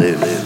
live. 0.00 0.39